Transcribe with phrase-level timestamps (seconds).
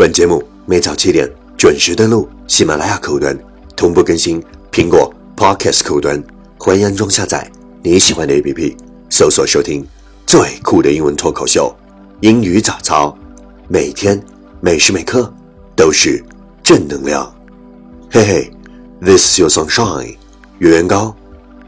[0.00, 3.38] 本节目每早七点准时登录喜马拉雅客户端，
[3.76, 4.42] 同步更新
[4.72, 6.24] 苹果 Podcast 客户端，
[6.56, 7.46] 欢迎安装下载
[7.82, 8.74] 你喜欢的 APP，
[9.10, 9.86] 搜索收听
[10.26, 11.70] 最酷的英文脱口秀。
[12.22, 13.14] 英语早操，
[13.68, 14.18] 每天
[14.62, 15.30] 每时每刻
[15.76, 16.24] 都是
[16.62, 17.30] 正能量。
[18.10, 18.50] 嘿嘿
[19.02, 20.16] ，This is your sunshine，
[20.60, 21.14] 月圆高。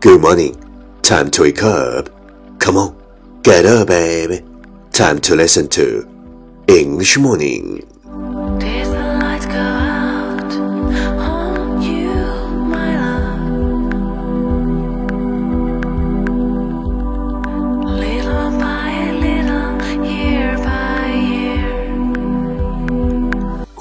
[0.01, 6.07] Good morning，time to wake up，Come on，get up baby，time to listen to
[6.66, 7.83] English morning。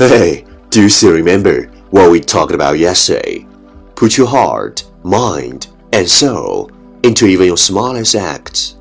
[0.00, 3.46] Hey, do you still remember what we talked about yesterday?
[3.94, 6.70] Put your heart, mind, and soul
[7.02, 8.76] into even your smallest acts.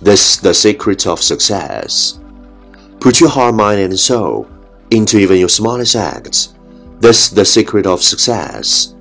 [0.00, 2.18] That's the secret of success.
[3.00, 4.46] Put your heart, mind, and soul
[4.90, 6.54] into even your smallest acts.
[7.00, 8.94] That's the secret of success.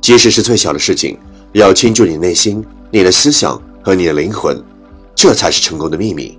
[0.00, 1.18] 即使是最小的事情，
[1.52, 4.62] 要倾注你内心、你的思想和你的灵魂，
[5.14, 6.38] 这才是成功的秘密。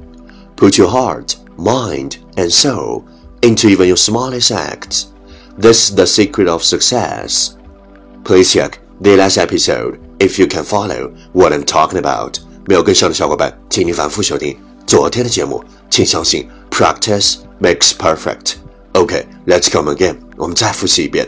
[0.56, 3.04] Put your heart, mind, and soul
[3.46, 5.08] into even your smallest acts.
[5.60, 7.56] That's the secret of success.
[8.24, 12.38] Please check the last episode if you can follow what I'm talking about.
[12.68, 15.64] 没有跟上的小伙伴，请你反复收听昨天的节目。
[15.90, 18.54] 请相信，practice makes perfect.
[18.94, 20.18] Okay, let's come again.
[20.38, 21.28] 我们再复习一遍。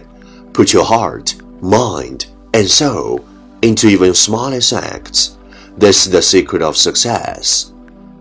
[0.53, 3.21] Put your heart, mind, and soul
[3.61, 5.31] into even your smallest acts.
[5.79, 7.65] That's the secret of success.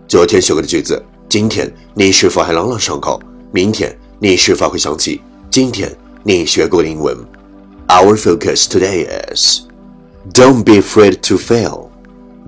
[0.07, 3.21] 昨天学过的句子，今天你是否还朗朗上口？
[3.51, 7.17] 明天你是否会想起今天你学过的英文？
[7.87, 9.61] Our focus today is
[10.33, 11.89] don't be afraid to fail.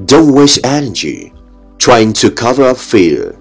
[0.06, 1.32] Don't waste energy
[1.78, 3.36] trying to cover up fear.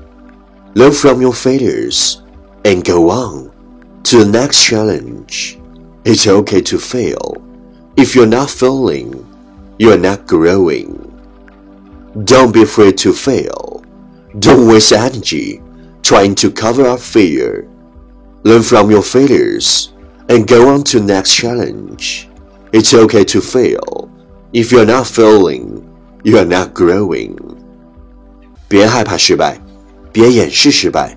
[0.74, 2.16] Learn from your failures
[2.64, 3.50] and go on
[4.04, 5.56] to the next challenge.
[6.04, 7.36] It's okay to fail.
[7.96, 9.24] If you're not failing,
[9.78, 10.98] you're not growing.
[12.24, 13.82] Don't be afraid to fail.
[14.38, 15.62] Don't waste energy
[16.08, 17.66] trying to cover up fear.
[18.42, 19.90] Learn from your failures
[20.28, 22.28] and go on to the next challenge.
[22.72, 24.08] It's okay to fail.
[24.52, 25.82] If you're not failing,
[26.22, 27.36] you're not growing.
[28.68, 29.60] 别害怕失败，
[30.12, 31.16] 别掩饰失败，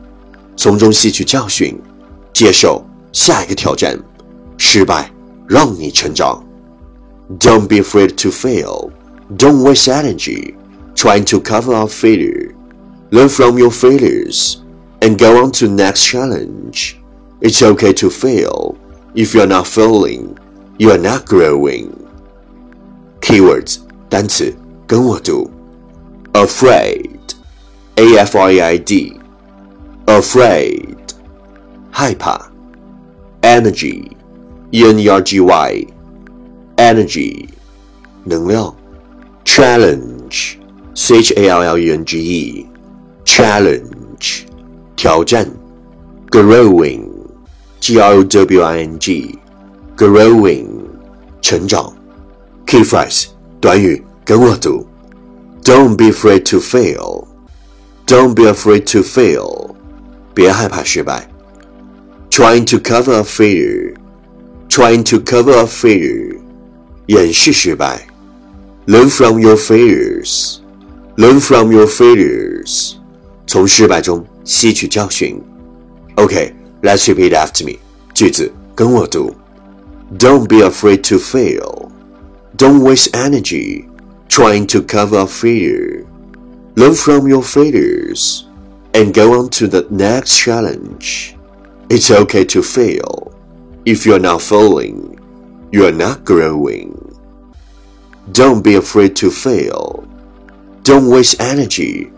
[0.56, 1.80] 从中吸取教训，
[2.34, 3.98] 接受下一个挑战。
[4.58, 5.12] 失败
[5.48, 6.44] 让你成长。
[7.40, 8.92] Don't be afraid to fail.
[9.38, 10.56] Don't waste energy
[10.96, 12.52] trying to cover up failure.
[13.12, 14.56] Learn from your failures
[15.02, 17.00] and go on to the next challenge.
[17.42, 18.78] It's okay to fail.
[19.14, 20.38] If you're not failing,
[20.78, 21.92] you're not growing.
[23.22, 23.80] Keywords
[24.10, 24.56] 单词
[24.86, 25.50] 跟我读，
[26.34, 27.20] afraid,
[27.96, 29.20] a f r a i d,
[30.06, 30.96] afraid
[31.92, 32.50] 害怕，
[33.42, 34.12] energy,
[34.72, 35.88] e n e r g y,
[36.78, 37.50] energy
[38.24, 38.74] 能量，
[39.44, 40.58] challenge,
[40.94, 42.70] c h a l l e n g e,
[43.26, 44.46] challenge
[45.02, 45.48] 挑战，
[46.30, 47.08] growing,
[47.80, 49.38] g r o w i n g,
[49.96, 50.68] growing
[51.42, 51.94] 成长。
[52.66, 53.28] Key phrase
[53.62, 54.86] 短语跟我读：
[55.64, 57.26] Don't be afraid to fail.
[58.06, 59.76] Don't be afraid to fail.
[60.34, 61.30] 别害怕失败。
[62.30, 63.96] Trying to cover a failure.
[64.70, 66.38] Trying to cover a failure.
[67.08, 68.08] 掩饰失败。
[68.86, 70.58] Learn from your failures.
[71.16, 72.94] Learn from your failures.
[73.48, 75.42] 从失败中 吸取教训。
[76.16, 77.78] Okay, let's repeat after me.
[78.14, 79.36] 句子跟我读：
[80.18, 81.90] Don't be afraid to fail.
[82.58, 83.86] Don't waste energy
[84.30, 86.06] trying to cover up failure.
[86.76, 88.44] Learn from your failures
[88.94, 91.36] and go on to the next challenge.
[91.90, 93.32] It's okay to fail.
[93.86, 95.20] If you're not failing,
[95.72, 96.94] you're not growing.
[98.32, 100.08] Don't be afraid to fail.
[100.84, 102.12] Don't waste energy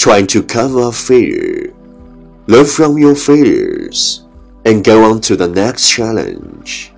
[0.00, 1.72] trying to cover up failure.
[2.46, 4.24] Learn from your failures
[4.64, 6.92] and go on to the next challenge.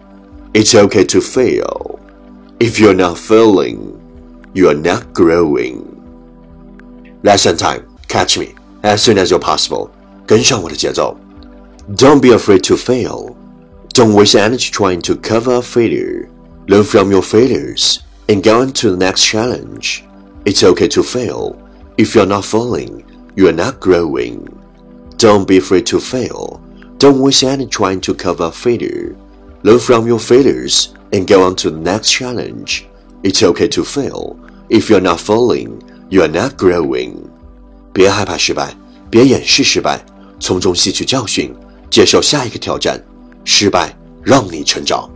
[0.54, 2.00] It's okay to fail.
[2.60, 3.98] If you're not failing,
[4.54, 5.84] you're not growing.
[7.22, 7.88] Lesson time.
[8.08, 9.90] Catch me as soon as you're possible.
[10.26, 11.16] 跟上我的节奏。
[11.96, 13.34] Don't be afraid to fail.
[13.94, 16.28] Don't waste energy trying to cover a failure.
[16.66, 20.04] Learn from your failures and go on to the next challenge.
[20.44, 21.56] It's okay to fail.
[21.96, 24.48] If you're not failing, you're not growing.
[25.16, 26.60] Don't be afraid to fail.
[26.98, 29.14] Don't waste energy trying to cover a failure.
[29.62, 32.86] Learn from your failures and go on to the next challenge.
[33.22, 34.36] It's okay to fail.
[34.68, 37.16] If you're not failing, you're not growing.
[37.92, 38.74] 别害怕失败，
[39.10, 40.04] 别掩饰失败，
[40.38, 41.54] 从中吸取教训，
[41.90, 43.02] 接受下一个挑战。
[43.44, 45.10] 失败让你成长。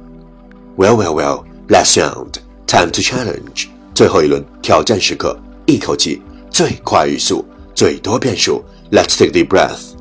[0.77, 1.45] Well, well, well.
[1.69, 2.35] Last round,
[2.67, 3.69] time to challenge.
[3.95, 6.21] 最后一轮挑战时刻，一口气
[6.58, 7.46] 最快语速，
[7.76, 8.66] 最多变数。
[8.90, 9.97] Let's take the breath.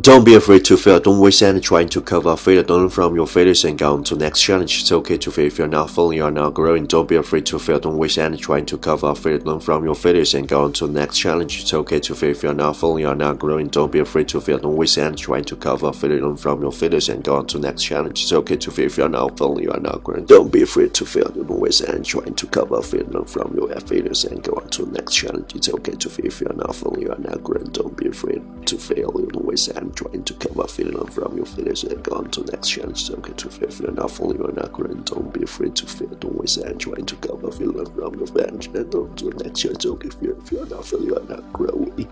[0.00, 1.00] Don't be afraid to fail.
[1.00, 2.62] Don't waste any trying to cover failure.
[2.62, 4.80] Learn from your failures and go on to next challenge.
[4.80, 6.86] It's okay to fail if you're not failing, you're not growing.
[6.86, 7.78] Don't be afraid to fail.
[7.78, 9.40] Don't waste any trying to cover failure.
[9.40, 11.60] Learn from your failures and go on to next challenge.
[11.60, 13.68] It's okay to fail if you're not failing, you're not growing.
[13.68, 14.56] Don't be afraid to fail.
[14.56, 16.22] Don't waste any trying to cover failure.
[16.22, 18.22] Learn from your failures and go on to next challenge.
[18.22, 20.24] It's okay to fail if you're not you're not growing.
[20.24, 21.28] Don't be afraid to fail.
[21.28, 23.08] Don't waste energy trying to cover failure.
[23.08, 25.54] Learn from your failures and go on to next challenge.
[25.54, 27.66] It's okay to fail if you're not failing, you're not growing.
[27.66, 29.12] Don't be afraid to fail.
[29.12, 32.68] Don't waste I'm trying to cover feeling from your failures and go on to next
[32.68, 33.10] chance.
[33.10, 35.02] Okay, to fail if you're not falling, you're not growing.
[35.02, 36.08] Don't be afraid to fail.
[36.20, 39.58] Don't waste energy trying to cover feeling from your failures and go on to next
[39.58, 39.86] challenge.
[39.86, 42.06] Okay if you're, if you're not failing, you're not growing.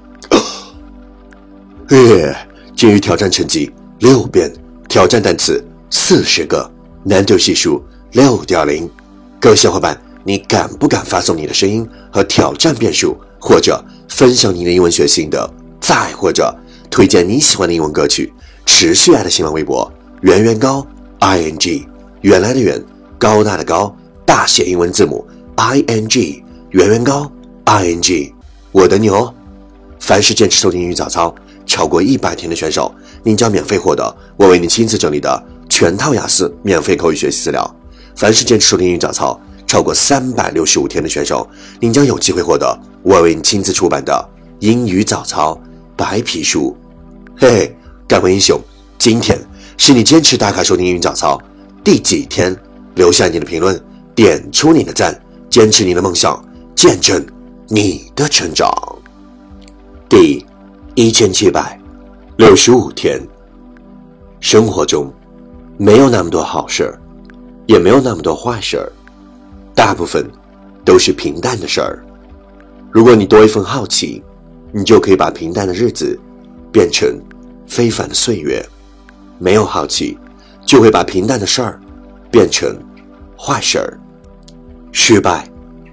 [1.90, 2.36] 耶！
[2.76, 4.52] 金鱼挑战成绩六遍，
[4.88, 6.70] 挑战单词四十个，
[7.04, 7.82] 难度系数
[8.12, 8.90] 六点零。
[9.40, 16.56] 各位小伙伴，你敢不敢发送你的声音和挑战变数，或者分享你的英文学心得，再或者
[16.90, 18.32] 推荐你喜欢的英文歌曲？
[18.66, 19.90] 持续爱的新浪微博
[20.22, 20.86] 圆圆高
[21.20, 21.86] i n g
[22.20, 22.82] 原来的圆
[23.18, 23.94] 高大的高
[24.24, 25.26] 大写英文字母
[25.56, 27.30] i n g 圆圆高
[27.64, 28.34] i n g
[28.72, 29.32] 我等你哦！
[29.98, 31.34] 凡是坚持收听英语早操
[31.66, 37.76] 超过一百天的选手，您将免费获得我为你亲自整理的全套雅思免费口语学习资料。
[38.16, 41.48] 凡是坚持收听英语早操超过三百六十五天的选手，
[41.80, 44.28] 您将有机会获得我为你亲自出版的
[44.60, 45.60] 英语早操
[45.96, 46.76] 白皮书。
[47.40, 47.76] 嘿嘿。
[48.06, 48.60] 干回英雄，
[48.98, 49.38] 今天
[49.78, 51.40] 是你坚持打卡收听英语早操
[51.82, 52.54] 第几天？
[52.96, 53.80] 留下你的评论，
[54.14, 56.44] 点出你的赞，坚持你的梦想，
[56.74, 57.24] 见证
[57.68, 58.68] 你的成长。
[60.06, 60.44] 第
[60.96, 61.80] 一千七百
[62.36, 63.18] 六十五天，
[64.40, 65.10] 生活中
[65.78, 67.00] 没有那么多好事儿，
[67.66, 68.92] 也没有那么多坏事儿，
[69.74, 70.28] 大部分
[70.84, 72.04] 都是平淡的事儿。
[72.90, 74.22] 如果你多一份好奇，
[74.72, 76.18] 你就可以把平淡的日子
[76.70, 77.18] 变成。
[77.70, 78.60] 非凡的岁月，
[79.38, 80.18] 没有好奇，
[80.66, 81.80] 就会把平淡的事儿
[82.28, 82.76] 变成
[83.38, 83.96] 坏事儿。
[84.90, 85.48] 失败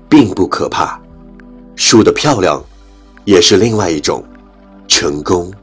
[0.09, 0.99] 并不可怕，
[1.75, 2.59] 输得漂亮
[3.25, 4.25] 也是另外一种
[4.87, 5.53] 成功。